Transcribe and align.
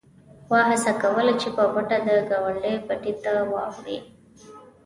غوا 0.47 0.61
هڅه 0.69 0.91
کوله 1.01 1.33
چې 1.41 1.47
په 1.55 1.63
پټه 1.73 1.97
د 2.07 2.09
ګاونډي 2.29 2.73
پټي 2.87 3.13
ته 3.23 3.31
واوړي. 3.51 3.99